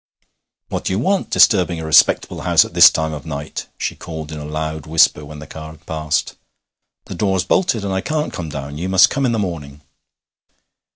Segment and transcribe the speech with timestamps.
[0.69, 4.31] 'What do you want disturbing a respectable house at this time of night?' she called
[4.31, 6.33] in a loud whisper when the car had passed.
[7.05, 8.79] 'The door's bolted, and I can't come down.
[8.79, 9.81] You must come in the morning.'